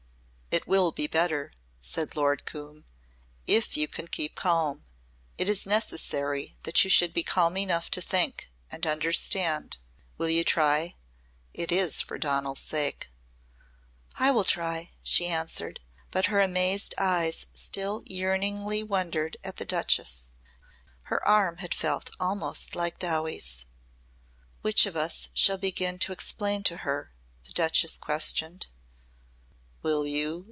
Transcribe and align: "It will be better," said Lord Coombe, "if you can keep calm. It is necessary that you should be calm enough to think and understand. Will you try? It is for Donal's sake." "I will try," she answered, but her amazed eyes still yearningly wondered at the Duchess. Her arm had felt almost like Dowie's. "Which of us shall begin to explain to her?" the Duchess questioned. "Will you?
"It 0.53 0.67
will 0.67 0.91
be 0.91 1.07
better," 1.07 1.53
said 1.79 2.13
Lord 2.17 2.45
Coombe, 2.45 2.83
"if 3.47 3.77
you 3.77 3.87
can 3.87 4.09
keep 4.09 4.35
calm. 4.35 4.83
It 5.37 5.47
is 5.47 5.65
necessary 5.65 6.57
that 6.63 6.83
you 6.83 6.89
should 6.89 7.13
be 7.13 7.23
calm 7.23 7.55
enough 7.55 7.89
to 7.91 8.01
think 8.01 8.51
and 8.69 8.85
understand. 8.85 9.77
Will 10.17 10.27
you 10.27 10.43
try? 10.43 10.97
It 11.53 11.71
is 11.71 12.01
for 12.01 12.17
Donal's 12.17 12.59
sake." 12.59 13.09
"I 14.15 14.29
will 14.31 14.43
try," 14.43 14.91
she 15.01 15.25
answered, 15.27 15.79
but 16.11 16.25
her 16.25 16.41
amazed 16.41 16.93
eyes 16.97 17.45
still 17.53 18.03
yearningly 18.05 18.83
wondered 18.83 19.37
at 19.45 19.55
the 19.55 19.63
Duchess. 19.65 20.31
Her 21.03 21.25
arm 21.25 21.59
had 21.59 21.73
felt 21.73 22.11
almost 22.19 22.75
like 22.75 22.99
Dowie's. 22.99 23.65
"Which 24.63 24.85
of 24.85 24.97
us 24.97 25.29
shall 25.33 25.57
begin 25.57 25.97
to 25.99 26.11
explain 26.11 26.61
to 26.65 26.77
her?" 26.83 27.13
the 27.45 27.53
Duchess 27.53 27.97
questioned. 27.97 28.67
"Will 29.81 30.05
you? 30.05 30.39